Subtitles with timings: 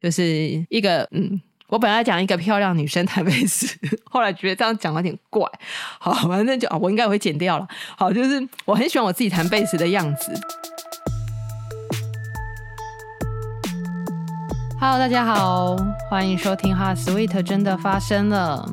[0.00, 1.40] 就是一个嗯。
[1.68, 3.66] 我本来讲一个漂亮女生弹贝斯，
[4.08, 5.42] 后来觉得这样讲有点怪。
[5.98, 7.66] 好，反正就啊，我应该会剪掉了。
[7.96, 10.32] 好，就是我很喜欢我自己弹贝斯的样子。
[14.78, 15.76] Hello，大家好，
[16.08, 18.64] 欢迎收听《哈 Sweet》真的发生了。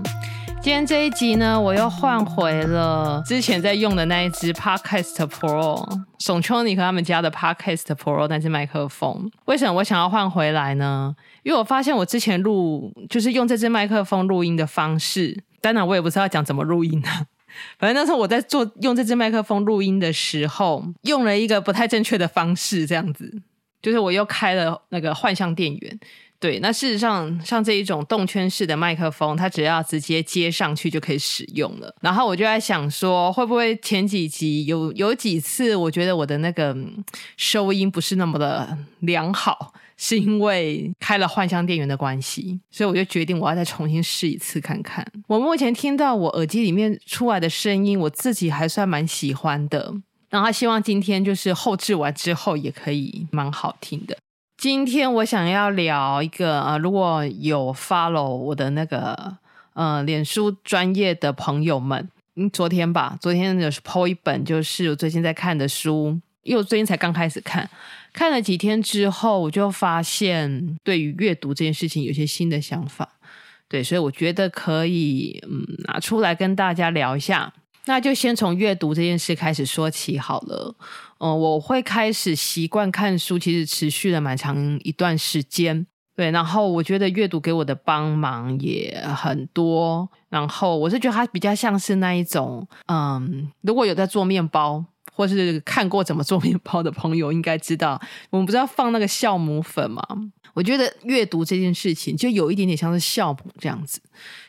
[0.64, 5.86] 今天这一集呢，我又换回了之前在用的那一支 Podcast Pro，
[6.20, 9.30] 宋秋妮和他们家的 Podcast Pro 那支麦克风。
[9.44, 11.14] 为什么我想要换回来呢？
[11.44, 17.28] 因为我发现我之前录就是用这支麦克风录音的方式，当然我也不知道讲怎么录音啊。
[17.78, 23.42] 反正那时候我在做用这支麦克风录音的时候，用了一个不太正确的方式，这样子，
[23.82, 26.00] 就是我又开了那个幻象电源。
[26.44, 31.96] 对，那事实上，像这一种动圈式的麦克风，它只要直接接上去就可以使用了。
[32.02, 36.76] 然后我就在想说，会不会前几集有有几次，我觉得我的那个
[37.38, 45.08] 收音不是那么的良好，是因为开了幻象电源的关系，所以我就决定我要再重新试一次看看。
[45.28, 49.94] 我目前听到我耳机里面出来的声音，我自己还算蛮喜欢的。
[50.30, 54.18] 然后希望今天就是后置完之后也可以蛮好听的。
[54.64, 59.36] 今天我想要聊一个呃，如果有 follow 我的那个
[59.74, 67.70] 呃脸书专业的朋友们，嗯，昨天吧，昨天有 po 一本，就是我最近在看的书，因为我最近才刚开始看，
[68.14, 73.10] 看了几天之后，我就发现对于阅读这件事情有些新的想法，
[73.68, 77.52] 对，所以我觉得可以嗯拿出来跟大家聊一下。
[77.86, 80.76] 那就先从阅读这件事开始说起好了。
[81.20, 85.86] 嗯、我会开始习惯看书，其实持续了蛮长一段时间。
[86.16, 90.08] 对，然后我觉得阅读给我的帮忙也很多。
[90.30, 100.04] 然后我是觉得它比较像是那一种，嗯，如果有在做面包，或是看过怎么做面包的朋友，应该知道，我们不是要放那个酵母粉吗？
[100.54, 104.00] 我觉得阅读这件事情就有一点点像是酵母这样子，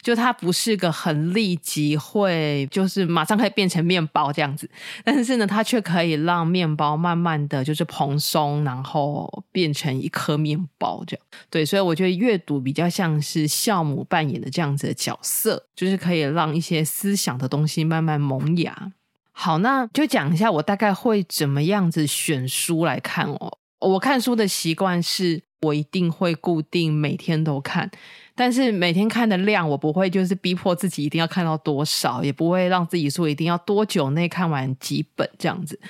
[0.03, 4.69] 就它不是个很立即会，就是马上可以变成面包这样子，
[5.03, 11.27] 但是呢，它却可以让面包慢慢的就是蓬松，然后变成一颗面包这样。
[11.48, 18.93] 对，所以我觉得阅读比较像是酵母扮演的这样子的角色，就是可以让一些思想的东西慢慢萌芽。
[19.33, 23.59] 好，那就讲一下我大概会怎么样子选书来看哦。
[23.79, 25.43] 我看书的习惯是。
[25.64, 27.91] 我一定会固定每天都看，
[28.35, 35.80] 但是每天看的量我不会就是逼迫自己一定要看到多少，也不会让自己说一定要多久内看完几本这样子。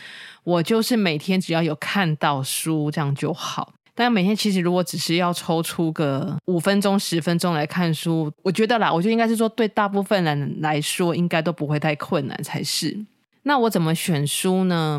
[0.44, 3.72] 我就是每天只要有看到书这样就好。
[3.96, 13.06] 但每天其实如果只是要抽出个五分钟、十分钟来看书，我觉得啦，我觉得应该是说对大部分人来说应该都不会太困难才是。
[13.46, 14.98] 那我怎么选书呢？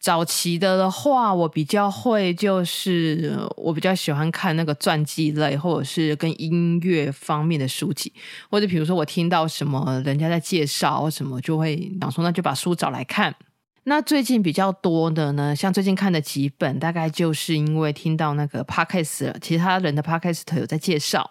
[0.00, 8.10] 早期的的话，我比较会就是我比较喜欢看那个传记类，或者是跟音乐方面的书籍，
[8.50, 13.34] 或者比如说我听到什么人家在介绍什么，就会想说那就把书找来看。
[13.84, 21.30] 那最近比较多的呢，像最近看的几本，大概就是因为听到那个 Podcast 其他人的 Podcast 有在介绍。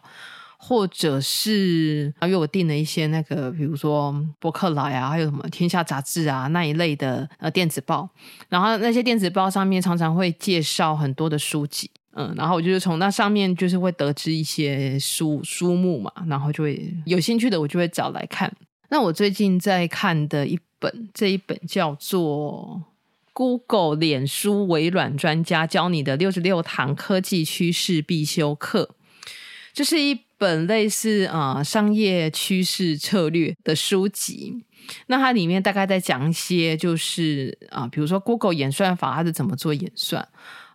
[0.66, 8.10] 或者是，因为我订了一些那个，比如说博客来啊，还有什么天下杂志啊那一类的呃电子报，
[8.48, 18.50] 然后那些电子报上面常常会介绍很多的书籍，嗯，然后我就是从那上面就是会得知一些书书目嘛，然后就会有兴趣的我就会找来看。
[18.88, 22.82] 那我最近在看的一本，这一本叫做
[23.34, 28.90] 《Google、脸书、微软专家教你的六十六堂科技趋势必修课》，
[29.74, 30.20] 就是一。
[30.36, 34.62] 本类似啊、商业趋势策略的书籍，
[35.08, 40.22] 那它里面大概在讲一些，就是啊、呃，比如说 Google 演算法它是怎么做演算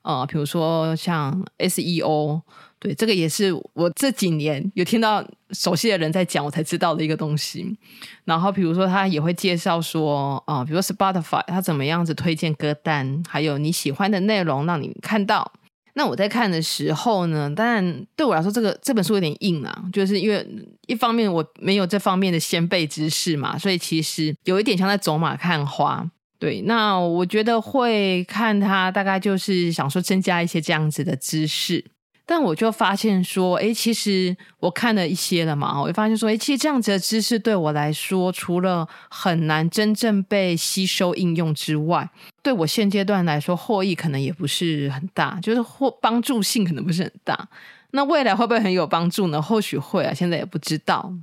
[0.00, 2.40] 啊、呃，比如说像 SEO，
[2.78, 7.76] 对，这个也是我这几年有听到熟悉的人在讲，我才知道的一个东西。
[8.24, 15.52] 然后比如说他也会介绍说啊、比如说 Spotify 它怎么样子推荐歌单，还有你喜欢的内容让你看到。
[15.98, 20.46] 那我在看的时候呢，当然对我来说，这个这本书有点硬啊，就是因为
[20.86, 26.08] 一方面我没有这方面的先辈知识嘛，所以其实有一点像在走马看花。
[26.38, 31.84] 对，那我觉得会看它，大概就是想说增加一些这样子的知识。
[32.30, 42.10] 但我就发现说，哎，其实我看了一些了嘛，我就发现说，哎，其实这样子的知识对我来说，除了很难真正被吸收应用之外，
[42.42, 47.48] 对我现阶段来说，获益可能也不是很大，就是或帮助性可能不是很大。
[47.92, 49.40] 那未来会不会很有帮助呢？
[49.40, 51.14] 或许会啊，现在也不知道。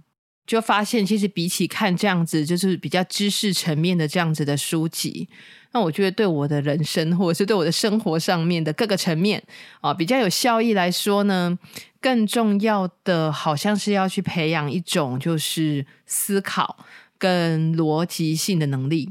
[0.47, 5.29] 就发现，其实比起看这样子，就是比较知识层面的这样子的书籍。
[5.75, 9.43] 那我觉得对我的人生，或者是对我的生活上面的各个层面
[9.81, 11.59] 啊，比较有效益来说呢，
[11.99, 16.77] 更重要的好像是要去培养一种就是思考
[17.17, 19.09] 跟逻辑性的能力。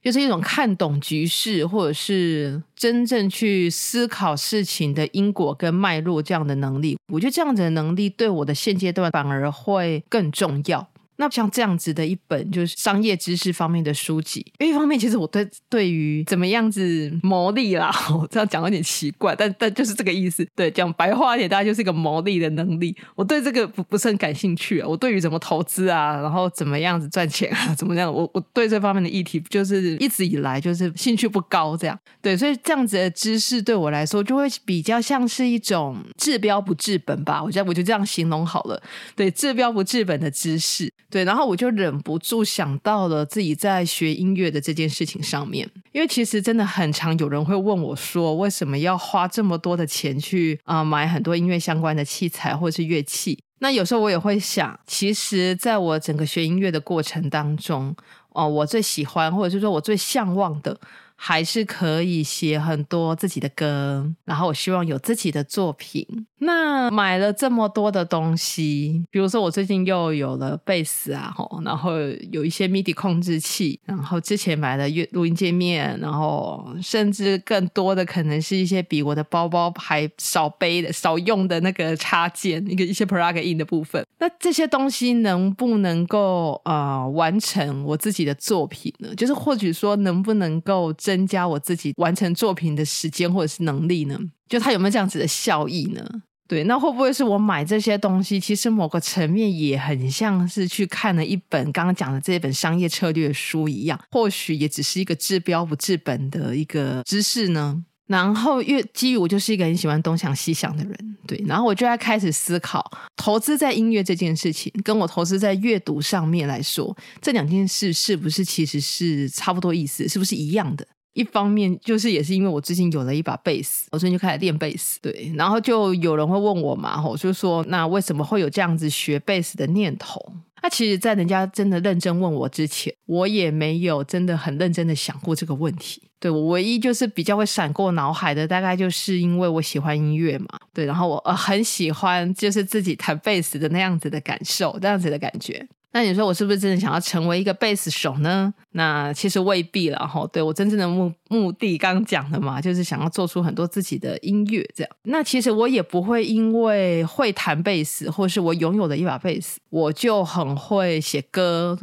[0.00, 10.88] 就是一种看懂局势，或者是真正去思考事情的因果跟脉络这样的能力，我觉得这样子的能力对我的现阶段反而会更重要。
[11.20, 20.46] 那像这样子的一本就是商业知识方面的书籍，因为一方面其实我对对于怎么样子牟利啦， 我这样讲有点奇怪，但但就是这个意思。
[20.54, 22.96] 对，讲白话一点，大家就是一个牟利的能力。
[23.16, 24.86] 我对这个不不是很感兴趣啊。
[24.86, 31.98] 我对于怎么投资啊，然后怎么样子赚钱啊，怎么样，我我对这方面的议题就是一直以来就是兴趣不高这样。
[32.22, 37.42] 对，所以这样子的知识对我来说就会比较像是一种治标不治本吧。
[37.42, 38.80] 我觉得我就这样形容好了。
[39.16, 40.88] 对，治标不治本的知识。
[41.10, 53.38] 对，然后我就忍不住想到了自己在学音乐的这件事情上面，因为其实真的很常有人会问我说，为什么要花这么多的钱去啊、呃、买很多音乐相关的器材或是乐器？
[53.60, 57.96] 那有时候我也会想，其实在我整个学音乐的过程当中，
[58.30, 60.78] 哦、我最喜欢或者是说我最向往的。
[61.20, 66.06] 还是可以写很多自己的歌，然后我希望有自己的作品。
[66.38, 71.34] 那买了这么多的东西，比如说我最近又有了贝斯啊，
[71.64, 71.98] 然后
[72.30, 84.06] 有一些 MIDI 控制器，然后之前买了乐录音界面，然后甚至更多的可能是一些比我的包包还少背的、少用的那个插件，一个一些 plug in 的部分。
[84.20, 89.12] 那这些东西能不能够啊、呃、完成我自己的作品呢？
[89.16, 90.94] 就是或许说能不能够。
[91.08, 94.20] 增加我自己完成作品的时间或者是能力呢？
[94.46, 96.06] 就它有没有这样子的效益呢？
[96.46, 107.82] 对，那会不会是我买这些东西，其实某个层面也很像是去看了一本刚刚讲的这一本商业策略书一样，或许也只是一个治标不治本的一个知识呢？
[108.06, 112.82] 然后，越基于我就是一个很喜欢东想西想的人，对，然后我就在开始思考，
[113.16, 120.86] 投资在音乐这件事情，跟我投资在阅读上面来说，这两件事是不是其实是差不多意思，是不是一样的？
[121.18, 130.24] 一方面就是也是因为我最近有了一把贝斯，我最近就开始练贝斯，对，然后就有人会问我嘛，吼，就说那为什么会有这样子学贝斯的念头？
[130.62, 136.02] 那其实，在人家真的认真问我之前，我也没有真的很认真的想过这个问题。
[136.20, 145.64] 对，我唯一就是比较会闪过脑海的，大概就是因为我喜欢音乐嘛，对，然后我呃很喜欢就是自己弹贝斯的那样子的感受，那样子的感觉。
[145.92, 148.52] 那你说我是不是真的想要成为一个贝斯手呢？
[148.72, 150.26] 那其实未必了哈。
[150.32, 154.90] 对，我真正的目目的，刚刚讲的嘛，就是想要做出很多自己的音乐这样。
[155.04, 161.76] 那其实我也不会因为会弹贝斯，或是我拥有的一把贝斯，我就很会写歌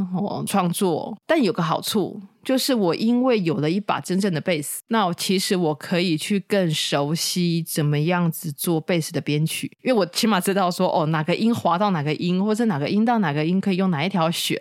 [0.48, 1.18] 创作。
[1.25, 2.22] 但有个好处。
[2.46, 14.56] 就是我因为有了一把真正的贝斯，那其实我可以去更熟悉怎么样子做贝斯的编曲，因为我起码知道说哦，哪个音滑到哪个音，或者哪个音到哪个音可以用哪一条弦。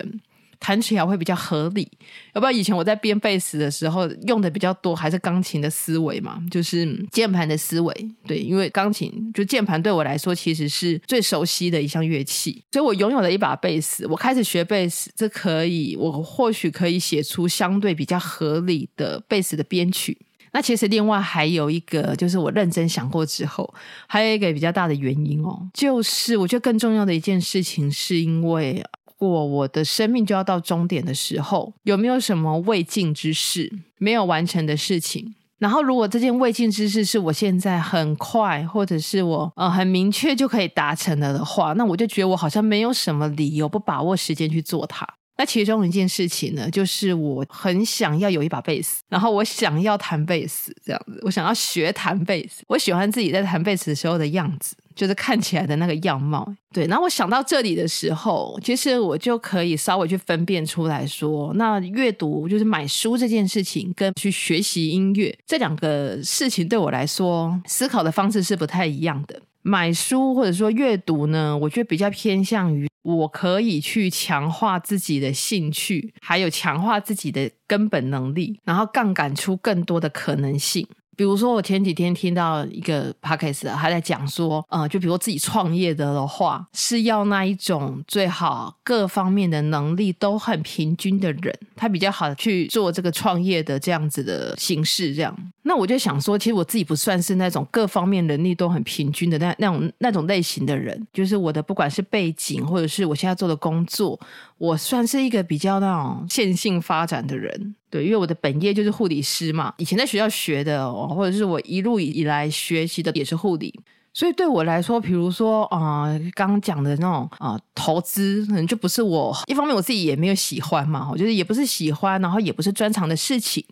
[0.61, 1.91] 弹起来会比较合理，
[2.35, 7.95] 要不然以前我在编贝斯的时候用的比较多还是钢琴的思维嘛，就是键盘的思维。
[8.27, 20.17] 对，因为钢琴就键盘对我来说其实是最熟悉的一项乐器，所以我拥有了一把贝斯，我开始学贝斯，这可以，我或许可以写出相对比较合理的贝斯的编曲。
[20.53, 23.75] 那其实另外还有一个，就是我认真想过之后，
[24.07, 28.83] 还有一个比较大的原因哦，就是我觉得更重要的一件事情是因为。
[29.29, 35.35] 过我的生命就要到终点的时候，有没有什么未尽之事没有完成的事情？
[35.59, 45.09] 然后，如果这件未尽之事是我现在很快，或者是我呃很明确就可以达成了的话，那我就觉得我好像没有什么理由不把握时间去做它。
[45.37, 54.77] 那其中一件事情呢，就是我很想要有一把贝斯，然后我想要弹贝斯这样子，我想要学弹贝斯，我喜欢自己在弹贝斯时候的样子。
[54.95, 56.87] 就是看起来的那个样貌，对。
[56.87, 69.41] 然后我想到这里的时候，其实我就可以稍微去分辨出来说，那阅读就是买书这件事情，跟去学习音乐这两个事情对我来说，思考的方式是不太一样的。
[69.63, 80.87] 买书或者说阅读呢，我觉得比较偏向于我可以去强化自己的兴趣，还有强化自己的根本能力，然后杠杆出更多的可能性。
[81.17, 95.15] 比如说，我前几天听到一个 podcast，他在讲说，呃，就比如说自己创业的的话，是要那一种最好各方面的能力都很平均的人，他比较好去做这个创业的这样子的形式。
[95.15, 104.19] 这样，那我就想说，其实我自己不算是那种各方面能力都很平均的那那种那种类型的人，就是我的不管是背景或者是我现在做的工作，
[104.59, 107.75] 我算是一个比较那种线性发展的人。
[107.91, 113.79] 对，因为我的本业就是护理师嘛，以前在学校学的，或者是我一路以来学习的也是护理。
[114.15, 123.65] 所以对我来说，比如说啊，刚刚讲的那种啊、投资可能就不是我一方面我自己也没有喜欢嘛，我觉得也不是喜欢，然后也不是专长的事情。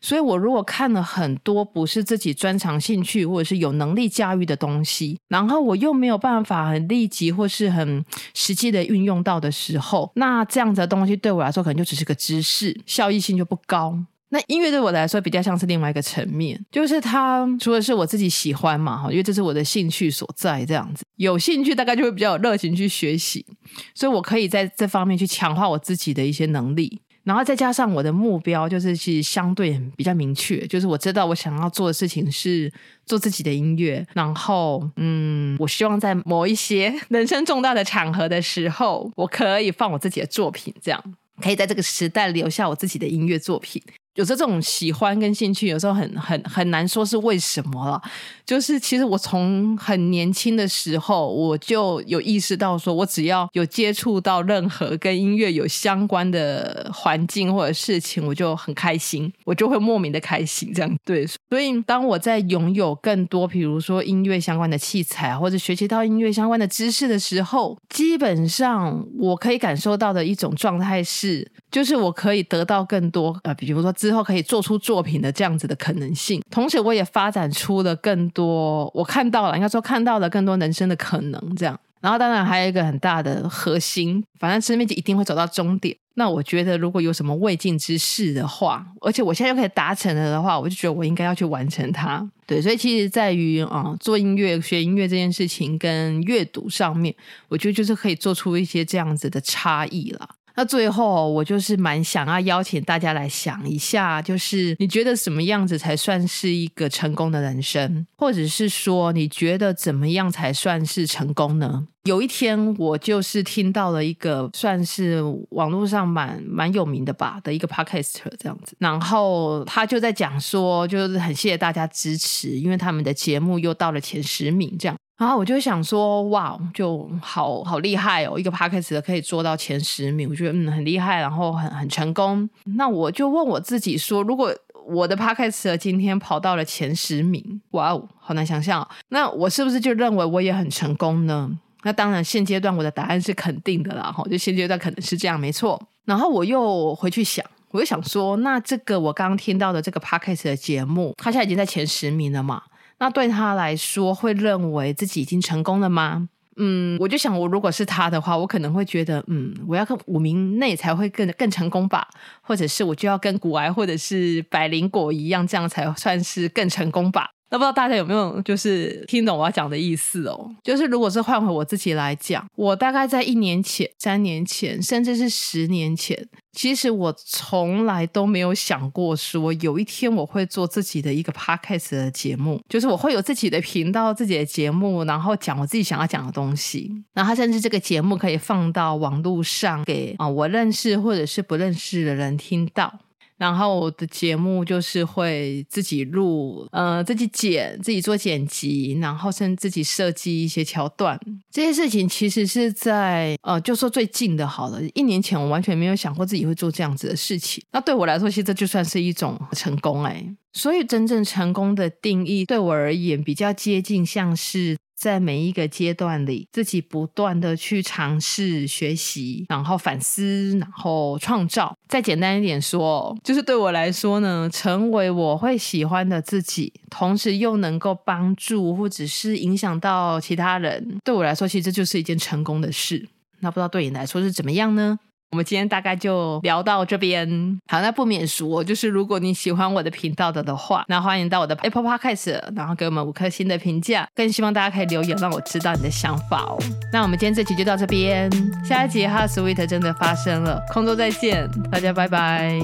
[0.00, 13.96] 所以我如果看了很多不是自己专长兴趣或者是有能力驾驭的东西，然后我又没有办法很立即或是很实际的运用到的时候，那这样子的东西对我来说可能就只是个知识，效益性就不高。
[14.34, 21.04] 那音乐对我来说比较像是另外一个层面，就是它除了是我自己喜欢嘛，哈，因为这是我的兴趣所在，这样子。
[21.14, 23.46] 有兴趣大概就会比较有热情去学习，
[23.94, 32.72] 所以我可以在这方面去强化我自己的一些能力，然后再加上我的目标就是其实相对比较明确，就是我知道我想要做的事情是
[33.06, 41.00] 做自己的音乐，然后嗯，我希望在某一些 人生重大的场合的时候，我可以放我自己的作品，这样。
[41.40, 43.80] 可以在这个时代留下我自己的音乐作品。
[44.14, 48.00] 有这种喜欢跟兴趣，有时候很很很难说是为什么了。
[48.46, 60.72] 就是其实我从很年轻的时候，我就有意识到，说我只要有接触到任何跟音乐有相关的环境或者事情，我就很开心，我就会莫名的开心。
[60.72, 73.92] 这样对，所以当我在拥有更多，比如说音乐相关的器材，或者学习到音乐相关的知识的时候，基本上我可以感受到的一种状态是，就是我可以得到更多，呃，比如说。
[74.04, 81.78] 之后可以做出作品的这样子的可能性，同时我也发展出了更多，我看到了，应该说看到了更多人生的可能，这样。
[82.02, 85.96] 然后当然还有一个很大的核心，反正生命就一定会走到终点。
[86.16, 92.22] 那我觉得如果有什么未尽之事的话，而且我现在又可以达成了的话，我就觉得我应该要去完成它。
[92.46, 97.14] 对，所以其实在于啊、做音乐、学音乐这件事情跟阅读上面，
[97.48, 100.28] 我觉得就是可以做出一些这样子的差异了。
[100.56, 111.88] 那最后，我就是蛮想要邀请大家来想一下，就是你觉得什么样子才算是一个成功的人生，或者是说你觉得怎么样才算是成功呢？
[112.04, 124.94] 有一天，我就是听到了一个算是网络上蛮蛮有名的吧的一个 podcaster 这样子，然后他就在讲说，就是很谢谢大家支持，因为他们的节目又到了前十名这样。
[125.16, 128.36] 然后我就想说，哇，就好好厉害哦！
[128.38, 132.48] 一个 podcast 可以做到前十名，我觉得嗯很厉害，然后很很成功。
[132.76, 134.52] 那我就问我自己说，如果
[134.86, 138.86] 我的 podcast 今天跑到了前十名，哇哦，好难想象。
[139.10, 141.50] 那我是不是就认为我也很成功呢？
[141.84, 145.80] 那当然，现阶段我的答案是肯定的啦，哈，就现阶段可能是这样，没错。
[146.04, 152.62] 然后我又回去想，我又想说，那这个我刚刚听到的这个 podcast 的节目，它现在已经在前十名了嘛？
[153.04, 156.26] 那对他来说，会认为自己已经成功了吗？
[156.56, 162.08] 嗯，我就想，我如果是他的话，我可能会觉得，嗯，我要跟五名内才会更更成功吧，
[162.40, 167.28] 或者是我就要跟古癌或者是百灵果一样，这样才算是更成功吧。
[167.54, 170.50] 那不知道大家有没有就是听懂我要讲的意思哦？
[170.64, 186.90] 就是如果是换回我自己来讲，我大概在一年前、三年前，甚至是十年前，其实我从来都没有想过说有一天我会做自己的一个 podcast 的节目，就是我会有自己的频道、自己的节目，然后讲我自己想要讲的东西。
[187.12, 192.92] 然后甚至这个节目可以放到网络上给啊我认识或者是不认识的人听到。
[193.36, 201.18] 然后我的节目就是会自己录，呃，自己剪，自己做剪辑，然后甚至自己设计一些桥段。
[201.50, 204.80] 这些事情其实是在，呃，就说最近的好了。
[204.94, 207.62] 一年前我完全没有想过自己会做这样子的事情。
[207.72, 210.24] 那对我来说，其实这就算是一种成功哎。
[210.52, 214.76] 所以真正成功的定义，对我而言比较接近，像是。
[214.94, 221.76] 在每一个阶段里，自己不断的去尝试学习，然后反思，然后创造。
[221.88, 233.08] 再简单一点说，就是对我来说呢，成为我会喜欢的自己，同时又能够帮助或者是影响到其他人，对我来说，其实这就是一件成功的事。
[233.40, 234.98] 那不知道对你来说是怎么样呢？
[235.34, 237.28] 我们今天大概就聊到这边。
[237.66, 244.08] 好，那不免俗，就是如果你喜欢我的频道的的话，那欢迎到我的 Apple Podcast，然后给我们五颗星的评价。
[244.14, 246.56] 更希望大家可以留言，让我知道你的想法哦。
[246.92, 248.30] 那我们今天这期就到这边，
[248.64, 252.60] 下一集 HeartSweet 真的发生了，空中再见，大家拜拜。